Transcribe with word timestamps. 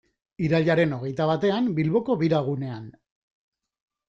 Irailaren 0.45 0.95
hogeita 0.97 1.27
batean, 1.31 1.67
Bilboko 1.81 2.17
Bira 2.23 2.41
gunean. 2.49 2.89